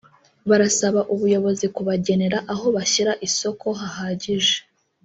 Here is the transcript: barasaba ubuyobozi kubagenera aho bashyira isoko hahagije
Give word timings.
barasaba 0.49 0.99
ubuyobozi 1.13 1.65
kubagenera 1.75 2.37
aho 2.53 2.65
bashyira 2.75 3.13
isoko 3.27 3.67
hahagije 3.79 4.55